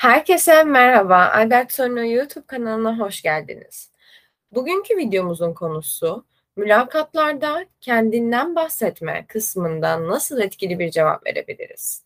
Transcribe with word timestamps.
Herkese 0.00 0.64
merhaba. 0.64 1.30
Albert 1.34 1.72
Sorno 1.72 2.04
YouTube 2.04 2.46
kanalına 2.46 2.98
hoş 2.98 3.22
geldiniz. 3.22 3.92
Bugünkü 4.52 4.96
videomuzun 4.96 5.54
konusu 5.54 6.24
mülakatlarda 6.56 7.66
kendinden 7.80 8.56
bahsetme 8.56 9.26
kısmında 9.28 10.08
nasıl 10.08 10.40
etkili 10.40 10.78
bir 10.78 10.90
cevap 10.90 11.26
verebiliriz? 11.26 12.04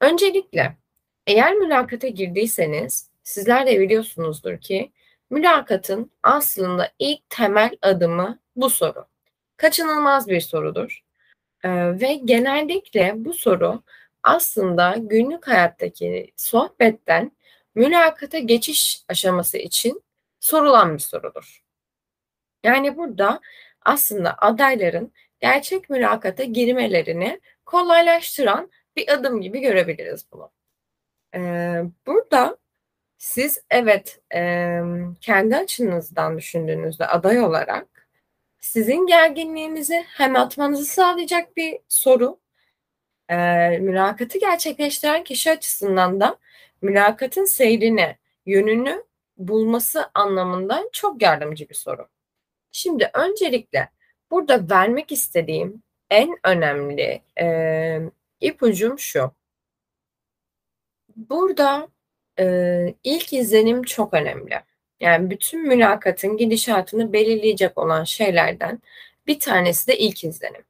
Öncelikle 0.00 0.76
eğer 1.26 1.54
mülakata 1.54 2.08
girdiyseniz 2.08 3.10
sizler 3.22 3.66
de 3.66 3.80
biliyorsunuzdur 3.80 4.58
ki 4.58 4.92
mülakatın 5.30 6.10
aslında 6.22 6.92
ilk 6.98 7.30
temel 7.30 7.76
adımı 7.82 8.38
bu 8.56 8.70
soru. 8.70 9.06
Kaçınılmaz 9.56 10.28
bir 10.28 10.40
sorudur. 10.40 11.04
Ee, 11.64 12.00
ve 12.00 12.14
genellikle 12.14 13.12
bu 13.16 13.34
soru 13.34 13.82
aslında 14.26 14.94
günlük 14.98 15.48
hayattaki 15.48 16.32
sohbetten 16.36 17.32
mülakata 17.74 18.38
geçiş 18.38 19.02
aşaması 19.08 19.58
için 19.58 20.02
sorulan 20.40 20.94
bir 20.94 20.98
sorudur. 20.98 21.62
Yani 22.64 22.96
burada 22.96 23.40
aslında 23.82 24.34
adayların 24.38 25.12
gerçek 25.40 25.90
mülakata 25.90 26.44
girmelerini 26.44 27.40
kolaylaştıran 27.66 28.70
bir 28.96 29.12
adım 29.12 29.40
gibi 29.40 29.60
görebiliriz 29.60 30.26
bunu. 30.32 30.50
Ee, 31.34 31.82
burada 32.06 32.56
siz 33.18 33.62
evet 33.70 34.20
e, 34.34 34.80
kendi 35.20 35.56
açınızdan 35.56 36.38
düşündüğünüzde 36.38 37.06
aday 37.06 37.40
olarak 37.40 38.08
sizin 38.60 39.06
gerginliğinizi 39.06 40.04
hem 40.08 40.36
atmanızı 40.36 40.84
sağlayacak 40.84 41.56
bir 41.56 41.78
soru 41.88 42.38
e, 43.28 43.36
mülakatı 43.78 44.38
gerçekleştiren 44.38 45.24
kişi 45.24 45.50
açısından 45.50 46.20
da 46.20 46.38
mülakatın 46.82 47.44
seyrini, 47.44 48.16
yönünü 48.46 49.04
bulması 49.38 50.10
anlamında 50.14 50.84
çok 50.92 51.22
yardımcı 51.22 51.68
bir 51.68 51.74
soru. 51.74 52.08
Şimdi 52.72 53.10
öncelikle 53.14 53.88
burada 54.30 54.70
vermek 54.70 55.12
istediğim 55.12 55.82
en 56.10 56.36
önemli 56.44 57.22
e, 57.40 58.00
ipucum 58.40 58.98
şu. 58.98 59.32
Burada 61.16 61.88
e, 62.38 62.94
ilk 63.04 63.32
izlenim 63.32 63.82
çok 63.82 64.14
önemli. 64.14 64.60
Yani 65.00 65.30
bütün 65.30 65.68
mülakatın 65.68 66.36
gidişatını 66.36 67.12
belirleyecek 67.12 67.78
olan 67.78 68.04
şeylerden 68.04 68.82
bir 69.26 69.40
tanesi 69.40 69.86
de 69.86 69.98
ilk 69.98 70.24
izlenim. 70.24 70.65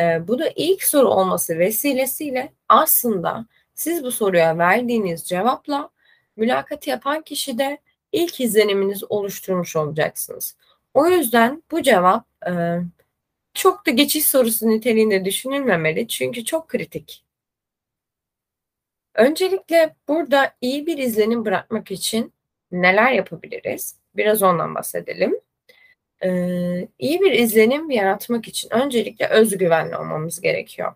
E, 0.00 0.28
bu 0.28 0.38
da 0.38 0.52
ilk 0.56 0.84
soru 0.84 1.08
olması 1.08 1.58
vesilesiyle 1.58 2.52
aslında 2.68 3.46
siz 3.74 4.04
bu 4.04 4.12
soruya 4.12 4.58
verdiğiniz 4.58 5.24
cevapla 5.24 5.90
mülakat 6.36 6.86
yapan 6.86 7.22
kişi 7.22 7.58
de 7.58 7.78
ilk 8.12 8.40
izleniminizi 8.40 9.06
oluşturmuş 9.06 9.76
olacaksınız. 9.76 10.56
O 10.94 11.06
yüzden 11.08 11.62
bu 11.70 11.82
cevap 11.82 12.26
e, 12.46 12.52
çok 13.54 13.86
da 13.86 13.90
geçiş 13.90 14.26
sorusu 14.26 14.68
niteliğinde 14.68 15.24
düşünülmemeli 15.24 16.08
çünkü 16.08 16.44
çok 16.44 16.68
kritik. 16.68 17.24
Öncelikle 19.14 19.96
burada 20.08 20.54
iyi 20.60 20.86
bir 20.86 20.98
izlenim 20.98 21.44
bırakmak 21.44 21.90
için 21.90 22.32
neler 22.72 23.12
yapabiliriz? 23.12 23.96
Biraz 24.16 24.42
ondan 24.42 24.74
bahsedelim. 24.74 25.40
Ee, 26.24 26.88
iyi 26.98 27.20
bir 27.20 27.32
izlenim 27.32 27.90
yaratmak 27.90 28.48
için 28.48 28.68
öncelikle 28.74 29.28
özgüvenli 29.28 29.96
olmamız 29.96 30.40
gerekiyor. 30.40 30.94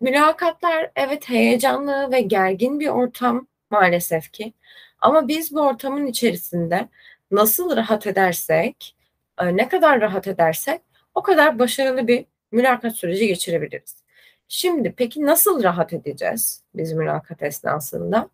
Mülakatlar 0.00 0.90
evet 0.96 1.28
heyecanlı 1.28 2.12
ve 2.12 2.20
gergin 2.20 2.80
bir 2.80 2.88
ortam 2.88 3.46
maalesef 3.70 4.32
ki. 4.32 4.52
Ama 5.00 5.28
biz 5.28 5.54
bu 5.54 5.60
ortamın 5.60 6.06
içerisinde 6.06 6.88
nasıl 7.30 7.76
rahat 7.76 8.06
edersek, 8.06 8.96
e, 9.40 9.56
ne 9.56 9.68
kadar 9.68 10.00
rahat 10.00 10.26
edersek 10.28 10.80
o 11.14 11.22
kadar 11.22 11.58
başarılı 11.58 12.08
bir 12.08 12.24
mülakat 12.52 12.96
süreci 12.96 13.26
geçirebiliriz. 13.26 14.04
Şimdi 14.48 14.94
peki 14.96 15.26
nasıl 15.26 15.62
rahat 15.62 15.92
edeceğiz 15.92 16.62
biz 16.74 16.92
mülakat 16.92 17.42
esnasında? 17.42 18.28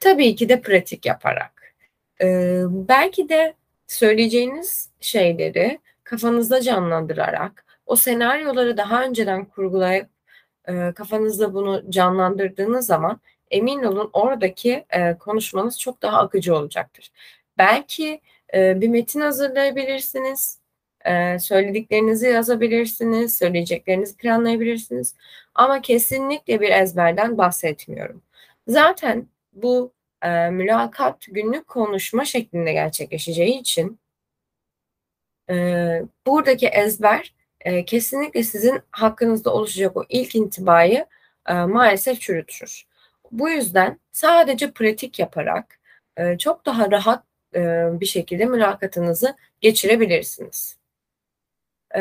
Tabii 0.00 0.36
ki 0.36 0.48
de 0.48 0.60
pratik 0.60 1.06
yaparak. 1.06 1.74
Ee, 2.20 2.62
belki 2.68 3.28
de 3.28 3.54
söyleyeceğiniz 3.90 4.90
şeyleri 5.00 5.78
kafanızda 6.04 6.60
canlandırarak, 6.60 7.64
o 7.86 7.96
senaryoları 7.96 8.76
daha 8.76 9.04
önceden 9.04 9.44
kurgulayıp 9.44 10.08
e, 10.68 10.92
kafanızda 10.92 11.54
bunu 11.54 11.90
canlandırdığınız 11.90 12.86
zaman 12.86 13.20
emin 13.50 13.82
olun 13.82 14.10
oradaki 14.12 14.84
e, 14.90 15.18
konuşmanız 15.18 15.80
çok 15.80 16.02
daha 16.02 16.18
akıcı 16.18 16.56
olacaktır. 16.56 17.12
Belki 17.58 18.20
e, 18.54 18.80
bir 18.80 18.88
metin 18.88 19.20
hazırlayabilirsiniz, 19.20 20.58
e, 21.04 21.38
söylediklerinizi 21.38 22.26
yazabilirsiniz, 22.26 23.38
söyleyeceklerinizi 23.38 24.16
planlayabilirsiniz. 24.16 25.14
Ama 25.54 25.80
kesinlikle 25.80 26.60
bir 26.60 26.70
ezberden 26.70 27.38
bahsetmiyorum. 27.38 28.22
Zaten 28.68 29.26
bu 29.52 29.92
e, 30.22 30.50
mülakat 30.50 31.26
günlük 31.28 31.68
konuşma 31.68 32.24
şeklinde 32.24 32.72
gerçekleşeceği 32.72 33.60
için 33.60 34.00
e, 35.50 35.54
buradaki 36.26 36.66
ezber 36.68 37.34
e, 37.60 37.84
kesinlikle 37.84 38.42
sizin 38.42 38.82
hakkınızda 38.90 39.54
oluşacak 39.54 39.96
o 39.96 40.04
ilk 40.08 40.34
intibayı 40.34 41.06
e, 41.48 41.54
maalesef 41.54 42.20
çürütür. 42.20 42.86
Bu 43.32 43.50
yüzden 43.50 44.00
sadece 44.12 44.70
pratik 44.72 45.18
yaparak 45.18 45.80
e, 46.16 46.38
çok 46.38 46.66
daha 46.66 46.90
rahat 46.90 47.24
e, 47.54 47.60
bir 48.00 48.06
şekilde 48.06 48.44
mülakatınızı 48.44 49.36
geçirebilirsiniz. 49.60 50.78
E, 51.96 52.00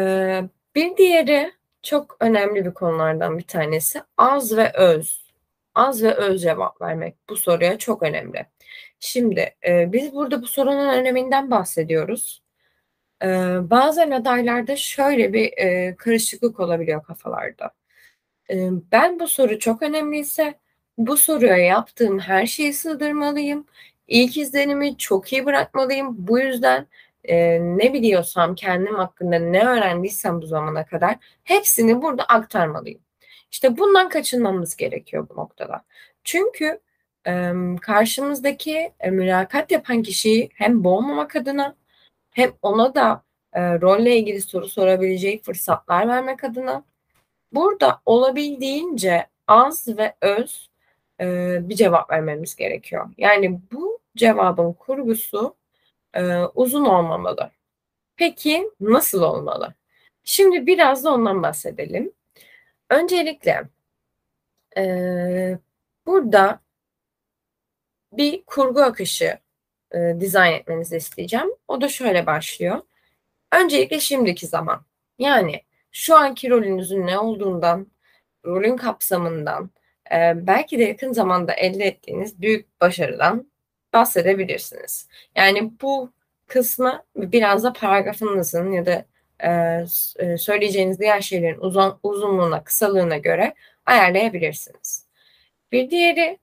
bir 0.75 0.97
diğeri 0.97 1.53
çok 1.83 2.17
önemli 2.19 2.65
bir 2.65 2.73
konulardan 2.73 3.37
bir 3.37 3.43
tanesi 3.43 4.01
az 4.17 4.57
ve 4.57 4.71
öz 4.73 5.18
az 5.79 6.03
ve 6.03 6.13
öz 6.13 6.41
cevap 6.41 6.81
vermek 6.81 7.15
bu 7.29 7.35
soruya 7.37 7.77
çok 7.77 8.03
önemli. 8.03 8.45
Şimdi 8.99 9.55
e, 9.67 9.93
biz 9.93 10.13
burada 10.13 10.41
bu 10.41 10.47
sorunun 10.47 10.89
öneminden 10.89 11.51
bahsediyoruz. 11.51 12.43
E, 13.23 13.27
bazen 13.69 14.11
adaylarda 14.11 14.75
şöyle 14.75 15.33
bir 15.33 15.53
e, 15.57 15.95
karışıklık 15.95 16.59
olabiliyor 16.59 17.03
kafalarda. 17.03 17.71
E, 18.49 18.69
ben 18.91 19.19
bu 19.19 19.27
soru 19.27 19.59
çok 19.59 19.81
önemliyse 19.81 20.59
bu 20.97 21.17
soruya 21.17 21.57
yaptığım 21.57 22.19
her 22.19 22.45
şeyi 22.45 22.73
sığdırmalıyım. 22.73 23.65
İlk 24.07 24.37
izlenimi 24.37 24.97
çok 24.97 25.33
iyi 25.33 25.45
bırakmalıyım. 25.45 26.15
Bu 26.27 26.39
yüzden 26.39 26.87
e, 27.23 27.59
ne 27.61 27.93
biliyorsam 27.93 28.55
kendim 28.55 28.95
hakkında 28.95 29.39
ne 29.39 29.65
öğrendiysem 29.67 30.41
bu 30.41 30.45
zamana 30.45 30.85
kadar 30.85 31.17
hepsini 31.43 32.01
burada 32.01 32.23
aktarmalıyım. 32.23 33.01
İşte 33.51 33.77
bundan 33.77 34.09
kaçınmamız 34.09 34.75
gerekiyor 34.75 35.27
bu 35.29 35.35
noktada. 35.35 35.83
Çünkü 36.23 36.79
e, 37.27 37.53
karşımızdaki 37.81 38.93
e, 38.99 39.09
mülakat 39.09 39.71
yapan 39.71 40.03
kişiyi 40.03 40.49
hem 40.53 40.83
boğmamak 40.83 41.35
adına 41.35 41.75
hem 42.31 42.51
ona 42.61 42.95
da 42.95 43.23
e, 43.53 43.61
rolle 43.81 44.17
ilgili 44.17 44.41
soru 44.41 44.67
sorabileceği 44.67 45.41
fırsatlar 45.41 46.07
vermek 46.07 46.43
adına 46.43 46.83
burada 47.53 48.01
olabildiğince 48.05 49.27
az 49.47 49.87
ve 49.97 50.15
öz 50.21 50.69
e, 51.19 51.59
bir 51.69 51.75
cevap 51.75 52.11
vermemiz 52.11 52.55
gerekiyor. 52.55 53.09
Yani 53.17 53.59
bu 53.71 53.99
cevabın 54.17 54.73
kurgusu 54.73 55.55
e, 56.13 56.37
uzun 56.55 56.85
olmamalı. 56.85 57.51
Peki 58.15 58.71
nasıl 58.79 59.21
olmalı? 59.21 59.73
Şimdi 60.23 60.67
biraz 60.67 61.03
da 61.03 61.13
ondan 61.13 61.43
bahsedelim. 61.43 62.11
Öncelikle 62.89 63.63
e, 64.77 65.57
burada 66.05 66.61
bir 68.11 68.43
kurgu 68.45 68.81
akışı 68.81 69.39
e, 69.91 70.15
dizayn 70.19 70.53
etmenizi 70.53 70.97
isteyeceğim. 70.97 71.49
O 71.67 71.81
da 71.81 71.87
şöyle 71.89 72.25
başlıyor. 72.25 72.81
Öncelikle 73.53 73.99
şimdiki 73.99 74.47
zaman. 74.47 74.85
Yani 75.19 75.63
şu 75.91 76.15
anki 76.15 76.49
rolünüzün 76.49 77.07
ne 77.07 77.19
olduğundan, 77.19 77.87
rolün 78.45 78.77
kapsamından, 78.77 79.69
e, 80.11 80.47
belki 80.47 80.79
de 80.79 80.83
yakın 80.83 81.13
zamanda 81.13 81.53
elde 81.53 81.85
ettiğiniz 81.85 82.41
büyük 82.41 82.81
başarıdan 82.81 83.51
bahsedebilirsiniz. 83.93 85.07
Yani 85.35 85.71
bu 85.81 86.11
kısmı 86.47 87.03
biraz 87.15 87.63
da 87.63 87.73
paragrafınızın 87.73 88.71
ya 88.71 88.85
da 88.85 89.05
e, 89.39 89.49
e, 90.19 90.37
söyleyeceğiniz 90.37 90.99
diğer 90.99 91.21
şeylerin 91.21 91.59
uzun, 91.59 91.99
uzunluğuna, 92.03 92.63
kısalığına 92.63 93.17
göre 93.17 93.53
ayarlayabilirsiniz. 93.85 95.05
Bir 95.71 95.89
diğeri 95.89 96.39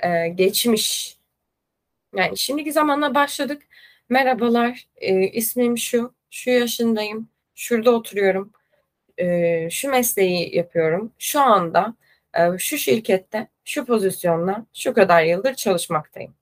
e, 0.00 0.28
geçmiş. 0.28 1.16
Yani 2.16 2.38
şimdiki 2.38 2.72
zamanla 2.72 3.14
başladık. 3.14 3.62
Merhabalar, 4.08 4.88
e, 4.96 5.28
ismim 5.28 5.78
şu, 5.78 6.14
şu 6.30 6.50
yaşındayım, 6.50 7.28
şurada 7.54 7.90
oturuyorum, 7.90 8.52
e, 9.18 9.70
şu 9.70 9.90
mesleği 9.90 10.56
yapıyorum. 10.56 11.12
Şu 11.18 11.40
anda 11.40 11.94
e, 12.34 12.58
şu 12.58 12.78
şirkette, 12.78 13.48
şu 13.64 13.84
pozisyonda 13.86 14.66
şu 14.74 14.94
kadar 14.94 15.22
yıldır 15.24 15.54
çalışmaktayım. 15.54 16.34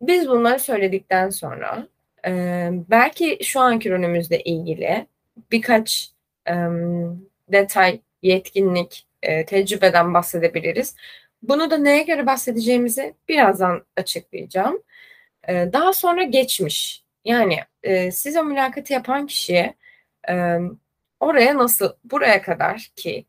Biz 0.00 0.28
bunları 0.28 0.58
söyledikten 0.60 1.30
sonra 1.30 1.88
e, 2.26 2.70
belki 2.72 3.38
şu 3.44 3.60
anki 3.60 3.90
rolümüzle 3.90 4.42
ilgili 4.42 5.06
birkaç 5.52 6.12
e, 6.48 6.54
detay, 7.48 8.00
yetkinlik, 8.22 9.06
e, 9.22 9.46
tecrübeden 9.46 10.14
bahsedebiliriz. 10.14 10.96
Bunu 11.42 11.70
da 11.70 11.78
neye 11.78 12.02
göre 12.02 12.26
bahsedeceğimizi 12.26 13.14
birazdan 13.28 13.84
açıklayacağım. 13.96 14.82
E, 15.48 15.70
daha 15.72 15.92
sonra 15.92 16.22
geçmiş. 16.22 17.04
Yani 17.24 17.58
e, 17.82 18.10
siz 18.12 18.36
o 18.36 18.44
mülakatı 18.44 18.92
yapan 18.92 19.26
kişiye 19.26 19.74
e, 20.28 20.58
oraya 21.20 21.58
nasıl, 21.58 21.92
buraya 22.04 22.42
kadar 22.42 22.92
ki 22.96 23.26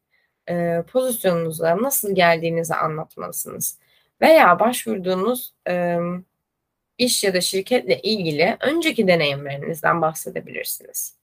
e, 0.50 0.84
pozisyonunuza 0.92 1.78
nasıl 1.82 2.16
geldiğinizi 2.16 2.76
anlatmalısınız. 2.76 3.80
Veya 4.22 4.60
başvurduğunuz 4.60 5.54
e, 5.70 5.98
iş 6.98 7.24
ya 7.24 7.34
da 7.34 7.42
şirketle 7.42 8.00
ilgili 8.00 8.58
önceki 8.62 9.08
deneyimlerinizden 9.08 10.02
bahsedebilirsiniz. 10.02 11.18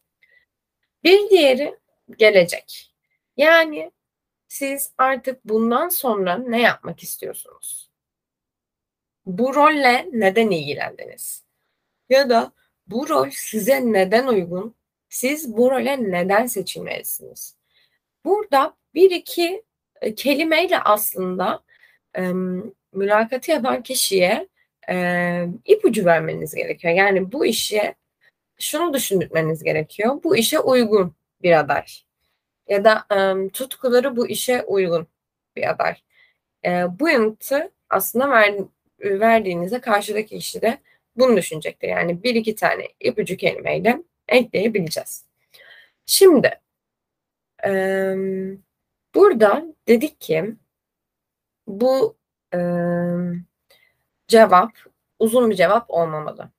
Bir 1.04 1.30
diğeri 1.30 1.78
gelecek. 2.18 2.92
Yani 3.36 3.92
siz 4.48 4.92
artık 4.98 5.44
bundan 5.44 5.88
sonra 5.88 6.38
ne 6.38 6.60
yapmak 6.60 7.02
istiyorsunuz? 7.02 7.90
Bu 9.26 9.54
rolle 9.54 10.08
neden 10.12 10.50
ilgilendiniz? 10.50 11.44
Ya 12.08 12.30
da 12.30 12.52
bu 12.86 13.08
rol 13.08 13.30
size 13.30 13.92
neden 13.92 14.26
uygun? 14.26 14.74
Siz 15.08 15.56
bu 15.56 15.70
role 15.70 16.02
neden 16.02 16.46
seçilmelisiniz? 16.46 17.56
Burada 18.24 18.76
bir 18.94 19.10
iki 19.10 19.64
e, 20.00 20.14
kelimeyle 20.14 20.78
aslında 20.78 21.62
mülakatı 22.92 23.50
yapan 23.50 23.82
kişiye 23.82 24.48
e, 24.90 25.46
ipucu 25.64 26.04
vermeniz 26.04 26.54
gerekiyor. 26.54 26.94
Yani 26.94 27.32
bu 27.32 27.46
işe 27.46 27.94
şunu 28.58 28.94
düşünmeniz 28.94 29.62
gerekiyor. 29.62 30.22
Bu 30.24 30.36
işe 30.36 30.58
uygun 30.58 31.14
bir 31.42 31.58
aday. 31.60 31.84
Ya 32.68 32.84
da 32.84 33.06
e, 33.14 33.48
tutkuları 33.48 34.16
bu 34.16 34.28
işe 34.28 34.62
uygun 34.62 35.08
bir 35.56 35.70
aday. 35.70 35.96
E, 36.64 36.70
bu 37.00 37.08
yanıtı 37.08 37.72
aslında 37.90 38.30
ver, 38.30 38.54
verdiğinizde 39.00 39.80
karşıdaki 39.80 40.38
kişi 40.38 40.62
de 40.62 40.78
bunu 41.16 41.36
düşünecektir. 41.36 41.88
Yani 41.88 42.22
bir 42.22 42.34
iki 42.34 42.54
tane 42.54 42.88
ipucu 43.00 43.36
kelimeyle 43.36 44.02
ekleyebileceğiz. 44.28 45.24
Şimdi 46.06 46.60
e, 47.66 47.70
burada 49.14 49.64
dedik 49.88 50.20
ki 50.20 50.54
bu 51.66 52.16
cevap 54.30 54.72
uzun 55.18 55.50
bir 55.50 55.54
cevap 55.54 55.90
olmamalı. 55.90 56.50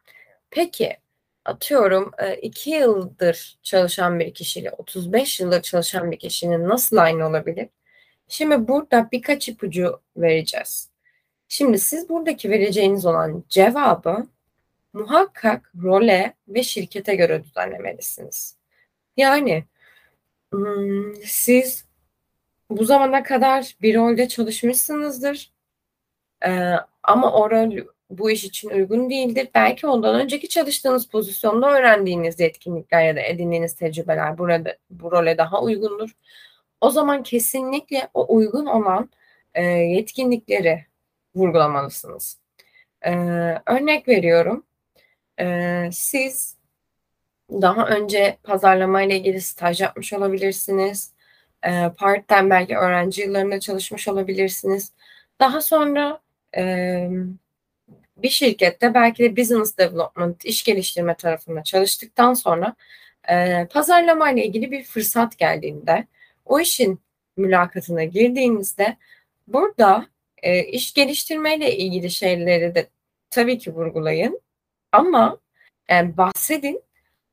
Peki 0.49 0.97
atıyorum 1.45 2.11
iki 2.41 2.69
yıldır 2.69 3.59
çalışan 3.63 4.19
bir 4.19 4.33
kişiyle 4.33 4.71
35 4.71 5.39
yıldır 5.39 5.61
çalışan 5.61 6.11
bir 6.11 6.19
kişinin 6.19 6.69
nasıl 6.69 6.97
aynı 6.97 7.27
olabilir? 7.27 7.69
Şimdi 8.27 8.67
burada 8.67 9.09
birkaç 9.11 9.49
ipucu 9.49 10.01
vereceğiz. 10.17 10.89
Şimdi 11.47 11.79
siz 11.79 12.09
buradaki 12.09 12.49
vereceğiniz 12.49 13.05
olan 13.05 13.43
cevabı 13.49 14.27
muhakkak 14.93 15.71
role 15.83 16.33
ve 16.47 16.63
şirkete 16.63 17.15
göre 17.15 17.43
düzenlemelisiniz. 17.43 18.57
Yani 19.17 19.63
siz 21.25 21.85
bu 22.69 22.85
zamana 22.85 23.23
kadar 23.23 23.75
bir 23.81 23.95
rolde 23.95 24.27
çalışmışsınızdır. 24.27 25.51
Ama 27.03 27.33
o 27.33 27.51
rol 27.51 27.85
bu 28.09 28.31
iş 28.31 28.43
için 28.43 28.69
uygun 28.69 29.09
değildir. 29.09 29.49
Belki 29.55 29.87
ondan 29.87 30.15
önceki 30.15 30.49
çalıştığınız 30.49 31.07
pozisyonda 31.07 31.71
öğrendiğiniz 31.71 32.39
yetkinlikler 32.39 33.03
ya 33.05 33.15
da 33.15 33.21
edindiğiniz 33.21 33.75
tecrübeler 33.75 34.37
burada 34.37 34.77
bu 34.89 35.11
role 35.11 35.37
daha 35.37 35.61
uygundur. 35.61 36.09
O 36.81 36.89
zaman 36.89 37.23
kesinlikle 37.23 38.09
o 38.13 38.35
uygun 38.35 38.65
olan 38.65 39.09
e, 39.53 39.63
yetkinlikleri 39.65 40.85
vurgulamalısınız. 41.35 42.39
E, 43.01 43.11
örnek 43.65 44.07
veriyorum. 44.07 44.65
E, 45.39 45.89
siz 45.91 46.57
daha 47.51 47.87
önce 47.87 48.37
pazarlama 48.43 49.01
ile 49.01 49.17
ilgili 49.17 49.41
staj 49.41 49.81
yapmış 49.81 50.13
olabilirsiniz. 50.13 51.13
E, 51.63 51.89
part-time 51.97 52.49
belki 52.49 52.77
öğrenci 52.77 53.21
yıllarında 53.21 53.59
çalışmış 53.59 54.07
olabilirsiniz. 54.07 54.93
Daha 55.39 55.61
sonra 55.61 56.20
e, 56.57 57.09
bir 58.17 58.29
şirkette 58.29 58.93
belki 58.93 59.23
de 59.23 59.37
business 59.37 59.77
development, 59.77 60.45
iş 60.45 60.63
geliştirme 60.63 61.15
tarafında 61.15 61.63
çalıştıktan 61.63 62.33
sonra 62.33 62.75
e, 63.29 63.65
pazarlama 63.65 64.31
ile 64.31 64.45
ilgili 64.45 64.71
bir 64.71 64.83
fırsat 64.83 65.37
geldiğinde 65.37 66.07
o 66.45 66.59
işin 66.59 66.99
mülakatına 67.37 68.03
girdiğinizde 68.03 68.97
burada 69.47 70.07
e, 70.43 70.63
iş 70.63 70.93
geliştirme 70.93 71.57
ile 71.57 71.77
ilgili 71.77 72.09
şeyleri 72.11 72.75
de 72.75 72.89
tabii 73.29 73.57
ki 73.57 73.73
vurgulayın. 73.73 74.41
Ama 74.91 75.37
yani 75.89 76.17
bahsedin. 76.17 76.81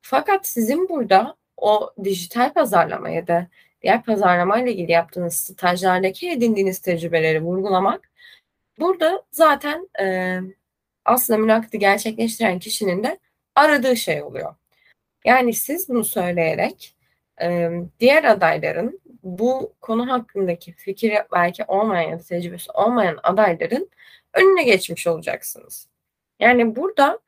Fakat 0.03 0.47
sizin 0.47 0.89
burada 0.89 1.37
o 1.57 1.91
dijital 2.05 2.53
pazarlama 2.53 3.11
ya 3.11 3.27
da 3.27 3.49
diğer 3.83 4.03
pazarlama 4.05 4.61
ile 4.61 4.73
ilgili 4.73 4.93
yaptığınız 4.93 5.35
stajlardaki 5.35 6.31
edindiğiniz 6.31 6.79
tecrübeleri 6.79 7.43
vurgulamak 7.43 8.08
burada 8.81 9.23
zaten 9.31 9.89
e, 10.01 10.39
aslında 11.05 11.39
mülakatı 11.39 11.77
gerçekleştiren 11.77 12.59
kişinin 12.59 13.03
de 13.05 13.19
aradığı 13.55 13.97
şey 13.97 14.23
oluyor. 14.23 14.55
Yani 15.25 15.55
siz 15.55 15.89
bunu 15.89 16.05
söyleyerek 16.05 16.97
e, 17.43 17.71
diğer 18.01 18.25
adayların 18.25 19.01
bu 19.23 19.73
konu 19.81 20.11
hakkındaki 20.11 20.73
fikri 20.73 21.23
belki 21.33 21.65
olmayan 21.65 22.11
ya 22.11 22.19
da 22.19 22.23
tecrübesi 22.23 22.71
olmayan 22.73 23.19
adayların 23.23 23.91
önüne 24.35 24.65
geçmiş 24.65 25.07
olacaksınız. 25.07 25.89
Yani 26.41 26.77
burada 26.77 27.19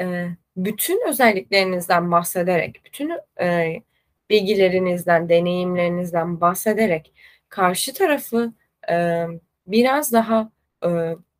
e, 0.00 0.28
bütün 0.56 1.08
özelliklerinizden 1.08 2.10
bahsederek, 2.12 2.80
bütün 2.84 3.12
e, 3.40 3.76
bilgilerinizden, 4.30 5.28
deneyimlerinizden 5.28 6.40
bahsederek 6.40 7.12
karşı 7.48 7.94
tarafı 7.94 8.52
e, 8.90 9.26
biraz 9.66 10.12
daha 10.12 10.50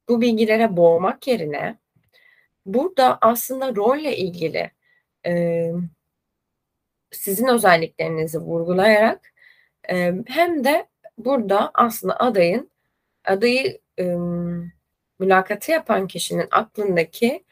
bu 0.09 0.21
bilgilere 0.21 0.77
boğmak 0.77 1.27
yerine 1.27 1.79
burada 2.67 3.19
aslında 3.21 3.77
rolle 3.77 4.17
ilgili 4.17 4.71
sizin 7.11 7.47
özelliklerinizi 7.47 8.39
vurgulayarak 8.39 9.33
hem 10.27 10.65
de 10.65 10.89
burada 11.19 11.71
aslında 11.75 12.21
adayın 12.21 12.71
adayı 13.25 13.81
mülakatı 15.19 15.73
yapan 15.73 16.07
kişinin 16.07 16.49
aklındaki 16.51 17.45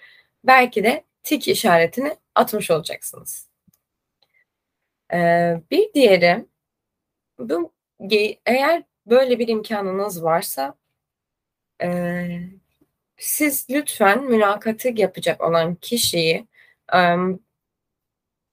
belki 0.44 0.84
de 0.84 1.04
tik 1.22 1.48
işaretini 1.48 2.16
atmış 2.34 2.70
olacaksınız. 2.70 3.48
Bir 5.70 5.94
diğeri 5.94 6.46
bu 7.38 7.72
eğer 8.46 8.82
böyle 9.06 9.38
bir 9.38 9.48
imkanınız 9.48 10.24
varsa 10.24 10.74
e, 11.84 11.88
siz 13.16 13.66
lütfen 13.70 14.24
mülakatı 14.24 14.88
yapacak 14.94 15.40
olan 15.40 15.74
kişiyi 15.74 16.46
e, 16.94 17.16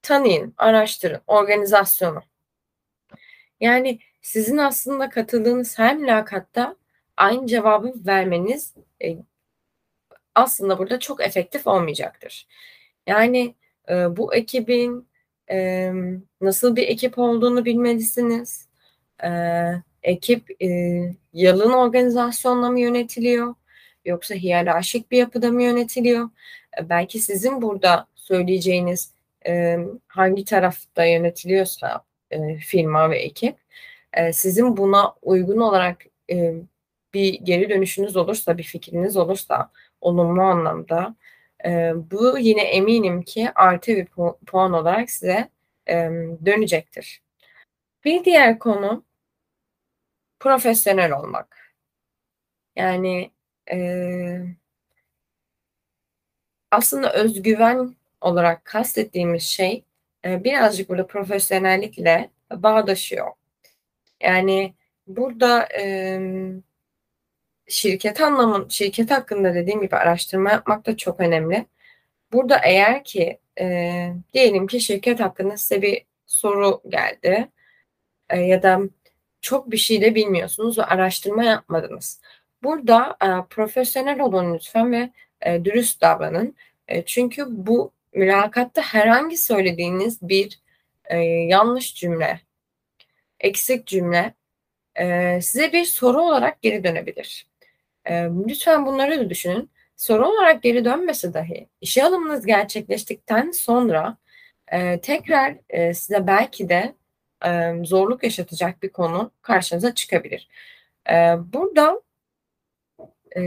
tanıyın, 0.01 0.53
araştırın, 0.57 1.21
organizasyonu. 1.27 2.23
Yani 3.59 3.99
sizin 4.21 4.57
aslında 4.57 5.09
katıldığınız 5.09 5.79
her 5.79 5.97
mülakatta 5.97 6.75
aynı 7.17 7.47
cevabı 7.47 7.93
vermeniz 8.05 8.75
e, 9.03 9.17
aslında 10.35 10.77
burada 10.79 10.99
çok 10.99 11.21
efektif 11.21 11.67
olmayacaktır. 11.67 12.47
Yani 13.07 13.55
e, 13.89 14.17
bu 14.17 14.35
ekibin 14.35 15.09
e, 15.51 15.91
nasıl 16.41 16.75
bir 16.75 16.87
ekip 16.87 17.17
olduğunu 17.19 17.65
bilmelisiniz. 17.65 18.67
E, 19.23 19.29
ekip 20.03 20.61
e, 20.63 20.67
yalın 21.33 21.71
organizasyonla 21.71 22.69
mı 22.69 22.79
yönetiliyor? 22.79 23.55
Yoksa 24.05 24.35
hiyerarşik 24.35 25.11
bir 25.11 25.17
yapıda 25.17 25.51
mı 25.51 25.63
yönetiliyor? 25.63 26.29
E, 26.79 26.89
belki 26.89 27.19
sizin 27.19 27.61
burada 27.61 28.07
söyleyeceğiniz 28.15 29.13
e, 29.47 29.77
hangi 30.07 30.45
tarafta 30.45 31.05
yönetiliyorsa 31.05 32.03
e, 32.31 32.57
firma 32.57 33.09
ve 33.09 33.19
ekip 33.19 33.57
e, 34.13 34.33
sizin 34.33 34.77
buna 34.77 35.13
uygun 35.21 35.57
olarak 35.57 36.05
e, 36.31 36.53
bir 37.13 37.33
geri 37.33 37.69
dönüşünüz 37.69 38.15
olursa, 38.17 38.57
bir 38.57 38.63
fikriniz 38.63 39.17
olursa 39.17 39.71
olumlu 40.01 40.41
anlamda 40.41 41.15
e, 41.65 41.91
bu 42.11 42.37
yine 42.39 42.61
eminim 42.61 43.21
ki 43.21 43.49
artı 43.55 43.91
bir 43.91 44.05
pu- 44.05 44.37
puan 44.45 44.73
olarak 44.73 45.11
size 45.11 45.49
e, 45.89 45.95
dönecektir. 46.45 47.21
Bir 48.05 48.23
diğer 48.23 48.59
konu 48.59 49.03
profesyonel 50.41 51.11
olmak. 51.11 51.75
Yani 52.75 53.31
e, 53.71 53.77
aslında 56.71 57.13
özgüven 57.13 57.95
olarak 58.21 58.65
kastettiğimiz 58.65 59.43
şey 59.43 59.83
e, 60.25 60.43
birazcık 60.43 60.89
burada 60.89 61.07
profesyonellikle 61.07 62.29
bağdaşıyor. 62.51 63.31
Yani 64.21 64.73
burada 65.07 65.67
e, 65.79 66.19
şirket 67.67 68.21
anlamın 68.21 68.69
şirket 68.69 69.11
hakkında 69.11 69.53
dediğim 69.53 69.81
gibi 69.81 69.95
araştırma 69.95 70.51
yapmak 70.51 70.85
da 70.85 70.97
çok 70.97 71.19
önemli. 71.19 71.65
Burada 72.33 72.61
eğer 72.63 73.03
ki 73.03 73.39
e, 73.59 74.13
diyelim 74.33 74.67
ki 74.67 74.79
şirket 74.81 75.19
hakkında 75.19 75.57
size 75.57 75.81
bir 75.81 76.05
soru 76.27 76.81
geldi 76.89 77.49
e, 78.29 78.39
ya 78.39 78.63
da 78.63 78.81
çok 79.41 79.71
bir 79.71 79.77
şey 79.77 80.01
de 80.01 80.15
bilmiyorsunuz 80.15 80.77
ve 80.77 80.83
araştırma 80.83 81.43
yapmadınız. 81.43 82.21
Burada 82.63 83.17
e, 83.23 83.27
profesyonel 83.49 84.19
olun 84.19 84.53
lütfen 84.53 84.91
ve 84.91 85.09
e, 85.41 85.65
dürüst 85.65 86.01
davranın. 86.01 86.55
E, 86.87 87.05
çünkü 87.05 87.45
bu 87.49 87.91
mülakatta 88.13 88.81
herhangi 88.81 89.37
söylediğiniz 89.37 90.21
bir 90.21 90.59
e, 91.05 91.17
yanlış 91.17 91.95
cümle, 91.95 92.41
eksik 93.39 93.87
cümle 93.87 94.33
e, 94.95 95.39
size 95.41 95.73
bir 95.73 95.85
soru 95.85 96.21
olarak 96.21 96.61
geri 96.61 96.83
dönebilir. 96.83 97.47
E, 98.05 98.13
lütfen 98.47 98.85
bunları 98.85 99.19
da 99.19 99.29
düşünün. 99.29 99.69
Soru 99.97 100.27
olarak 100.27 100.63
geri 100.63 100.85
dönmese 100.85 101.33
dahi 101.33 101.67
işe 101.81 102.03
alımınız 102.03 102.45
gerçekleştikten 102.45 103.51
sonra 103.51 104.17
e, 104.71 105.01
tekrar 105.01 105.55
e, 105.69 105.93
size 105.93 106.27
belki 106.27 106.69
de 106.69 106.93
e, 107.45 107.73
zorluk 107.83 108.23
yaşatacak 108.23 108.83
bir 108.83 108.89
konu 108.89 109.31
karşınıza 109.41 109.95
çıkabilir. 109.95 110.47
E, 111.09 111.13
burada 111.53 112.01
e, 113.37 113.41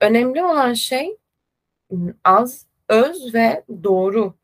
önemli 0.00 0.44
olan 0.44 0.74
şey 0.74 1.16
az, 2.24 2.66
öz 2.88 3.34
ve 3.34 3.64
doğru 3.82 4.34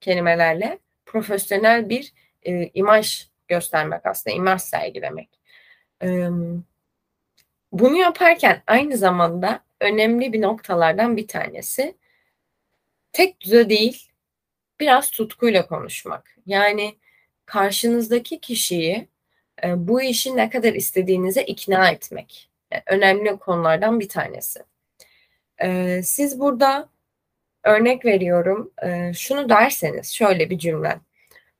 kelimelerle 0.00 0.78
profesyonel 1.06 1.88
bir 1.88 2.12
e, 2.42 2.70
imaj 2.74 3.28
göstermek 3.48 4.06
aslında, 4.06 4.36
imaj 4.36 4.62
sergilemek. 4.62 5.40
E, 6.02 6.28
bunu 7.72 7.96
yaparken 7.96 8.62
aynı 8.66 8.96
zamanda 8.96 9.64
önemli 9.80 10.32
bir 10.32 10.42
noktalardan 10.42 11.16
bir 11.16 11.28
tanesi 11.28 11.96
tek 13.12 13.40
düze 13.40 13.68
değil, 13.68 14.12
biraz 14.80 15.10
tutkuyla 15.10 15.66
konuşmak. 15.66 16.36
Yani 16.46 16.96
karşınızdaki 17.46 18.40
kişiyi 18.40 19.08
e, 19.64 19.88
bu 19.88 20.02
işi 20.02 20.36
ne 20.36 20.50
kadar 20.50 20.72
istediğinize 20.72 21.42
ikna 21.42 21.90
etmek. 21.90 22.50
Yani 22.72 22.82
önemli 22.86 23.36
konulardan 23.36 24.00
bir 24.00 24.08
tanesi. 24.08 24.60
E, 25.62 26.00
siz 26.02 26.40
burada 26.40 26.88
örnek 27.64 28.04
veriyorum 28.04 28.72
e, 28.82 29.12
şunu 29.14 29.48
derseniz 29.48 30.14
şöyle 30.14 30.50
bir 30.50 30.58
cümle 30.58 30.98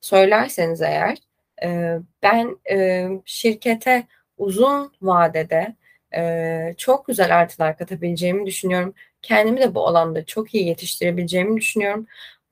söylerseniz 0.00 0.82
eğer 0.82 1.18
e, 1.62 1.98
ben 2.22 2.58
e, 2.70 3.08
şirkete 3.24 4.06
uzun 4.38 4.92
vadede 5.02 5.76
e, 6.16 6.74
çok 6.76 7.06
güzel 7.06 7.38
artılar 7.38 7.78
katabileceğimi 7.78 8.46
düşünüyorum. 8.46 8.94
Kendimi 9.22 9.60
de 9.60 9.74
bu 9.74 9.86
alanda 9.86 10.24
çok 10.24 10.54
iyi 10.54 10.66
yetiştirebileceğimi 10.66 11.60
düşünüyorum. 11.60 12.06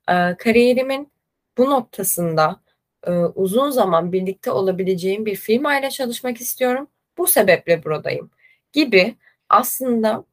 E, 0.09 0.35
kariyerimin 0.37 1.11
bu 1.57 1.69
noktasında 1.69 2.59
e, 3.05 3.11
uzun 3.11 3.69
zaman 3.69 4.11
birlikte 4.11 4.51
olabileceğim 4.51 5.25
bir 5.25 5.35
firmayla 5.35 5.89
çalışmak 5.89 6.41
istiyorum. 6.41 6.87
Bu 7.17 7.27
sebeple 7.27 7.83
buradayım 7.83 8.29
gibi 8.73 9.15
aslında 9.49 10.25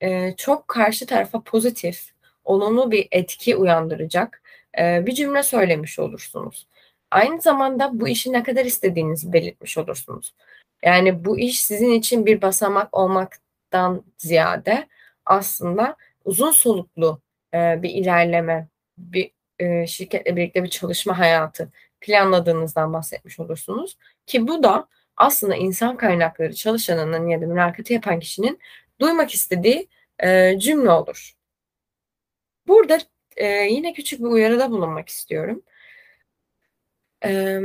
e, 0.00 0.36
çok 0.36 0.68
karşı 0.68 1.06
tarafa 1.06 1.40
pozitif, 1.42 2.12
olumlu 2.44 2.90
bir 2.90 3.08
etki 3.10 3.56
uyandıracak 3.56 4.42
e, 4.78 5.06
bir 5.06 5.12
cümle 5.12 5.42
söylemiş 5.42 5.98
olursunuz. 5.98 6.66
Aynı 7.10 7.40
zamanda 7.40 8.00
bu 8.00 8.08
işi 8.08 8.32
ne 8.32 8.42
kadar 8.42 8.64
istediğinizi 8.64 9.32
belirtmiş 9.32 9.78
olursunuz. 9.78 10.34
Yani 10.84 11.24
bu 11.24 11.38
iş 11.38 11.62
sizin 11.62 11.90
için 11.90 12.26
bir 12.26 12.42
basamak 12.42 12.96
olmaktan 12.96 14.04
ziyade 14.18 14.88
aslında 15.26 15.96
uzun 16.24 16.50
soluklu 16.50 17.20
e, 17.54 17.82
bir 17.82 17.90
ilerleme, 17.90 18.68
bir 18.98 19.36
şirketle 19.86 20.36
birlikte 20.36 20.64
bir 20.64 20.68
çalışma 20.68 21.18
hayatı 21.18 21.72
planladığınızdan 22.06 22.92
bahsetmiş 22.92 23.40
olursunuz. 23.40 23.96
Ki 24.26 24.48
bu 24.48 24.62
da 24.62 24.88
aslında 25.16 25.56
insan 25.56 25.96
kaynakları 25.96 26.54
çalışanının 26.54 27.28
ya 27.28 27.40
da 27.42 27.46
mülakatı 27.46 27.92
yapan 27.92 28.20
kişinin 28.20 28.58
duymak 29.00 29.34
istediği 29.34 29.88
e, 30.22 30.58
cümle 30.58 30.90
olur. 30.90 31.32
Burada 32.66 32.98
e, 33.36 33.46
yine 33.46 33.92
küçük 33.92 34.20
bir 34.20 34.24
uyarıda 34.26 34.70
bulunmak 34.70 35.08
istiyorum. 35.08 35.62
E, 37.24 37.60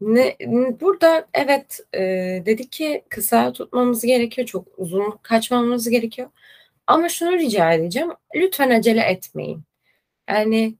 ne, 0.00 0.36
burada 0.80 1.28
evet 1.34 1.80
e, 1.94 2.00
dedi 2.46 2.70
ki 2.70 3.04
kısa 3.08 3.52
tutmamız 3.52 4.02
gerekiyor, 4.02 4.46
çok 4.46 4.68
uzun 4.78 5.18
kaçmamamız 5.22 5.88
gerekiyor. 5.90 6.30
Ama 6.86 7.08
şunu 7.08 7.32
rica 7.32 7.72
edeceğim, 7.72 8.10
lütfen 8.34 8.70
acele 8.70 9.00
etmeyin. 9.02 9.62
Yani 10.28 10.74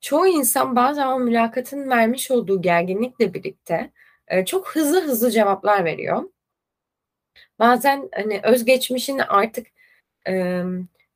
çoğu 0.00 0.26
insan 0.26 0.76
bazen 0.76 1.06
o 1.06 1.20
mülakatın 1.20 1.90
vermiş 1.90 2.30
olduğu 2.30 2.62
gerginlikle 2.62 3.34
birlikte 3.34 3.90
e, 4.28 4.44
çok 4.44 4.76
hızlı 4.76 5.02
hızlı 5.04 5.30
cevaplar 5.30 5.84
veriyor. 5.84 6.24
Bazen 7.58 8.08
hani 8.14 8.40
özgeçmişini 8.42 9.24
artık 9.24 9.66
e, 10.28 10.62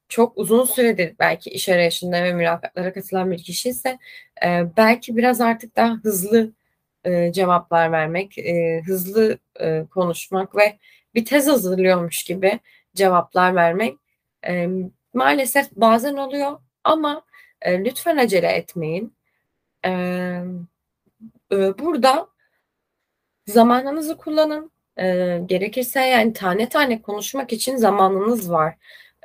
çok 0.09 0.39
uzun 0.39 0.65
süredir 0.65 1.15
belki 1.19 1.51
iş 1.51 1.69
arayışında 1.69 2.25
ve 2.25 2.35
mülakatlara 2.35 2.93
katılan 2.93 3.31
bir 3.31 3.43
kişi 3.43 3.69
ise 3.69 3.99
e, 4.45 4.65
belki 4.77 5.17
biraz 5.17 5.41
artık 5.41 5.77
daha 5.77 5.95
hızlı 5.95 6.53
e, 7.05 7.33
cevaplar 7.33 7.93
vermek, 7.93 8.39
e, 8.39 8.83
hızlı 8.87 9.39
e, 9.61 9.85
konuşmak 9.91 10.57
ve 10.57 10.79
bir 11.15 11.25
tez 11.25 11.49
hazırlıyormuş 11.49 12.25
gibi 12.25 12.61
cevaplar 12.95 13.55
vermek 13.55 13.97
e, 14.47 14.69
maalesef 15.15 15.71
bazen 15.73 16.17
oluyor 16.17 16.59
ama 16.85 17.23
e, 17.64 17.85
lütfen 17.85 18.16
acele 18.16 18.49
etmeyin. 18.49 19.14
E, 19.85 19.90
e, 21.52 21.78
burada 21.78 22.28
zamanınızı 23.47 24.16
kullanın. 24.16 24.73
E, 24.99 25.38
gerekirse 25.47 26.00
yani 26.00 26.33
tane 26.33 26.69
tane 26.69 27.02
konuşmak 27.02 27.52
için 27.52 27.76
zamanınız 27.76 28.50
var. 28.52 28.76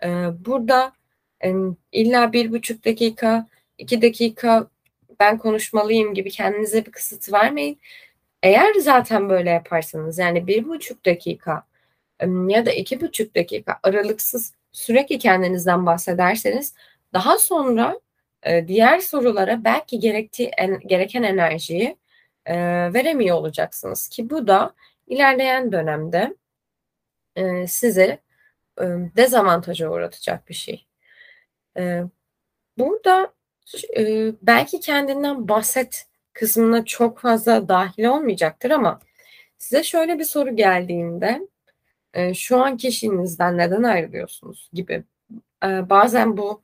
E, 0.03 0.07
burada 0.45 0.93
e, 1.43 1.53
illa 1.91 2.33
bir 2.33 2.51
buçuk 2.51 2.85
dakika, 2.85 3.47
iki 3.77 4.01
dakika 4.01 4.67
ben 5.19 5.37
konuşmalıyım 5.37 6.13
gibi 6.13 6.29
kendinize 6.31 6.85
bir 6.85 6.91
kısıt 6.91 7.33
vermeyin. 7.33 7.79
Eğer 8.43 8.73
zaten 8.73 9.29
böyle 9.29 9.49
yaparsanız 9.49 10.17
yani 10.17 10.47
bir 10.47 10.67
buçuk 10.67 11.05
dakika 11.05 11.63
ya 12.47 12.65
da 12.65 12.71
iki 12.71 13.01
buçuk 13.01 13.35
dakika 13.35 13.79
aralıksız 13.83 14.53
sürekli 14.71 15.19
kendinizden 15.19 15.85
bahsederseniz 15.85 16.75
daha 17.13 17.37
sonra 17.39 17.99
diğer 18.67 18.99
sorulara 18.99 19.63
belki 19.63 19.99
gerektiği 19.99 20.51
en, 20.57 20.79
gereken 20.79 21.23
enerjiyi 21.23 21.97
e, 22.45 22.55
veremiyor 22.93 23.37
olacaksınız 23.37 24.07
ki 24.07 24.29
bu 24.29 24.47
da 24.47 24.73
ilerleyen 25.07 25.71
dönemde 25.71 26.35
e, 27.35 27.67
sizi 27.67 28.19
e, 28.81 28.83
dezavantaja 29.15 29.89
uğratacak 29.89 30.49
bir 30.49 30.53
şey. 30.53 30.87
E, 31.77 32.03
burada 32.77 33.33
e, 33.97 34.31
belki 34.41 34.79
kendinden 34.79 35.47
bahset 35.47 36.07
kısmına 36.33 36.85
çok 36.85 37.19
fazla 37.19 37.69
dahil 37.69 38.05
olmayacaktır 38.05 38.71
ama 38.71 38.99
size 39.57 39.83
şöyle 39.83 40.19
bir 40.19 40.23
soru 40.23 40.55
geldiğinde 40.55 41.47
e, 42.13 42.33
şu 42.33 42.57
an 42.63 42.77
kişinizden 42.77 43.57
neden 43.57 43.83
ayrılıyorsunuz 43.83 44.69
gibi 44.73 45.03
e, 45.65 45.89
bazen 45.89 46.37
bu 46.37 46.61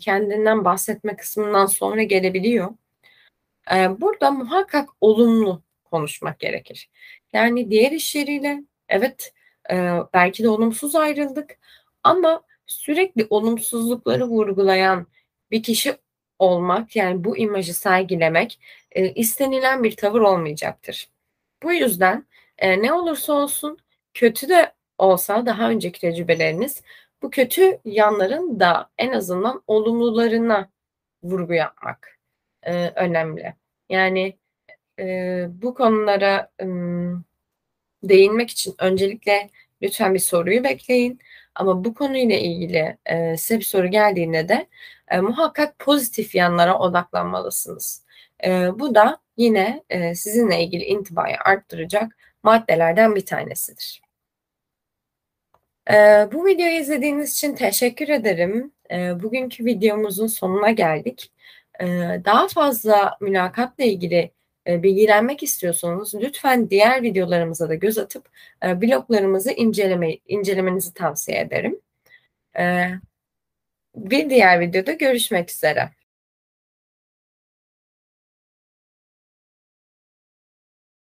kendinden 0.00 0.64
bahsetme 0.64 1.16
kısmından 1.16 1.66
sonra 1.66 2.02
gelebiliyor. 2.02 2.70
Burada 3.70 4.30
muhakkak 4.30 4.88
olumlu 5.00 5.62
konuşmak 5.84 6.38
gerekir. 6.38 6.90
Yani 7.32 7.70
diğer 7.70 7.92
iş 7.92 8.14
yeriyle 8.14 8.62
evet 8.88 9.34
belki 10.14 10.42
de 10.42 10.48
olumsuz 10.48 10.94
ayrıldık 10.94 11.58
ama 12.02 12.42
sürekli 12.66 13.26
olumsuzlukları 13.30 14.24
vurgulayan 14.24 15.06
bir 15.50 15.62
kişi 15.62 15.96
olmak 16.38 16.96
yani 16.96 17.24
bu 17.24 17.38
imajı 17.38 17.74
sergilemek 17.74 18.60
istenilen 19.14 19.84
bir 19.84 19.96
tavır 19.96 20.20
olmayacaktır. 20.20 21.08
Bu 21.62 21.72
yüzden 21.72 22.26
ne 22.62 22.92
olursa 22.92 23.32
olsun 23.32 23.78
kötü 24.14 24.48
de 24.48 24.72
olsa 24.98 25.46
daha 25.46 25.70
önceki 25.70 26.00
tecrübeleriniz 26.00 26.82
bu 27.22 27.30
kötü 27.30 27.80
yanların 27.84 28.60
da 28.60 28.90
en 28.98 29.12
azından 29.12 29.62
olumlularına 29.66 30.70
vurgu 31.22 31.54
yapmak 31.54 32.18
e, 32.62 32.88
önemli. 32.88 33.54
Yani 33.88 34.38
e, 34.98 35.46
bu 35.62 35.74
konulara 35.74 36.50
e, 36.60 36.66
değinmek 38.02 38.50
için 38.50 38.74
öncelikle 38.78 39.50
lütfen 39.82 40.14
bir 40.14 40.18
soruyu 40.18 40.64
bekleyin. 40.64 41.18
Ama 41.54 41.84
bu 41.84 41.94
konuyla 41.94 42.36
ilgili 42.36 42.98
e, 43.06 43.36
size 43.36 43.58
bir 43.58 43.64
soru 43.64 43.86
geldiğinde 43.86 44.48
de 44.48 44.66
e, 45.08 45.20
muhakkak 45.20 45.78
pozitif 45.78 46.34
yanlara 46.34 46.78
odaklanmalısınız. 46.78 48.04
E, 48.44 48.78
bu 48.78 48.94
da 48.94 49.18
yine 49.36 49.82
e, 49.90 50.14
sizinle 50.14 50.62
ilgili 50.62 50.84
intibayı 50.84 51.36
arttıracak 51.44 52.16
maddelerden 52.42 53.14
bir 53.14 53.26
tanesidir. 53.26 54.02
E, 55.92 56.28
bu 56.32 56.46
videoyu 56.46 56.80
izlediğiniz 56.80 57.32
için 57.32 57.54
teşekkür 57.54 58.08
ederim. 58.08 58.72
E, 58.90 59.22
bugünkü 59.22 59.64
videomuzun 59.64 60.26
sonuna 60.26 60.70
geldik. 60.70 61.32
E, 61.80 61.86
daha 62.24 62.48
fazla 62.48 63.16
mülakatla 63.20 63.84
ilgili 63.84 64.30
e, 64.66 64.82
bilgilenmek 64.82 65.42
istiyorsanız 65.42 66.14
lütfen 66.14 66.70
diğer 66.70 67.02
videolarımıza 67.02 67.68
da 67.68 67.74
göz 67.74 67.98
atıp 67.98 68.28
e, 68.64 68.80
bloglarımızı 68.82 69.52
inceleme, 69.52 70.16
incelemenizi 70.28 70.94
tavsiye 70.94 71.40
ederim. 71.40 71.80
Bir 73.96 74.30
diğer 74.30 74.60
videoda 74.60 74.92
görüşmek 74.92 75.50
üzere. 75.50 75.90